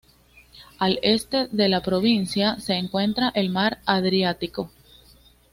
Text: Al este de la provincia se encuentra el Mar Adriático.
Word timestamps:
Al 0.79 0.97
este 1.03 1.45
de 1.51 1.69
la 1.69 1.83
provincia 1.83 2.59
se 2.59 2.73
encuentra 2.73 3.29
el 3.35 3.51
Mar 3.51 3.81
Adriático. 3.85 4.71